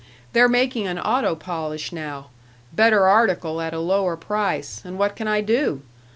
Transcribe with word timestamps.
They're 0.33 0.49
making 0.49 0.87
an 0.87 0.97
auto 0.97 1.35
polish 1.35 1.91
now 1.93 2.31
better 2.73 3.05
article 3.05 3.61
at 3.61 3.71
a 3.71 3.79
lower 3.79 4.17
price 4.17 4.81
and 4.83 4.97
what 4.97 5.15
can 5.15 5.27
I 5.27 5.41
do? 5.41 5.83